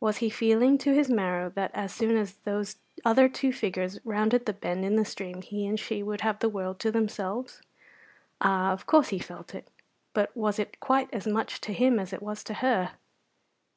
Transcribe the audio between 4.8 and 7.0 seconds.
in the stream he and she would have the world to